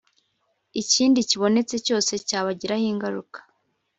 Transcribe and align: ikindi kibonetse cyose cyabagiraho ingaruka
ikindi 0.81 1.19
kibonetse 1.29 1.75
cyose 1.85 2.11
cyabagiraho 2.27 2.85
ingaruka 2.93 3.39